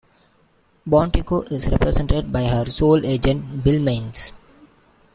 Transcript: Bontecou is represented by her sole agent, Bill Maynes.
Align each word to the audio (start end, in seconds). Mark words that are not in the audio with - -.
Bontecou 0.89 1.43
is 1.51 1.69
represented 1.69 2.31
by 2.33 2.47
her 2.47 2.65
sole 2.65 3.05
agent, 3.05 3.63
Bill 3.63 3.79
Maynes. 3.79 4.33